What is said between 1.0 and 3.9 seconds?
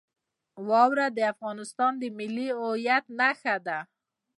د افغانستان د ملي هویت نښه ده.